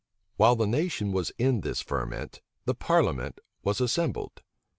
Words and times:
While 0.35 0.55
the 0.55 0.65
nation 0.65 1.11
was 1.11 1.31
in 1.37 1.61
this 1.61 1.79
ferment, 1.81 2.41
the 2.65 2.73
parliament 2.73 3.39
was 3.61 3.79
assembled. 3.79 4.41